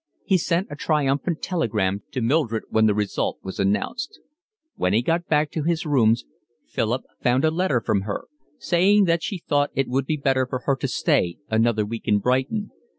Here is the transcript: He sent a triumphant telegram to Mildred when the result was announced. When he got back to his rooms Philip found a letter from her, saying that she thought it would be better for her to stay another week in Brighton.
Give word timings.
He 0.25 0.39
sent 0.39 0.65
a 0.71 0.75
triumphant 0.75 1.43
telegram 1.43 2.01
to 2.09 2.21
Mildred 2.23 2.63
when 2.71 2.87
the 2.87 2.95
result 2.95 3.37
was 3.43 3.59
announced. 3.59 4.19
When 4.75 4.93
he 4.93 5.03
got 5.03 5.27
back 5.27 5.51
to 5.51 5.61
his 5.61 5.85
rooms 5.85 6.25
Philip 6.67 7.03
found 7.21 7.45
a 7.45 7.51
letter 7.51 7.79
from 7.79 8.01
her, 8.01 8.23
saying 8.57 9.03
that 9.03 9.21
she 9.21 9.37
thought 9.37 9.69
it 9.75 9.87
would 9.87 10.07
be 10.07 10.17
better 10.17 10.47
for 10.47 10.63
her 10.65 10.75
to 10.77 10.87
stay 10.87 11.37
another 11.51 11.85
week 11.85 12.07
in 12.07 12.17
Brighton. 12.17 12.71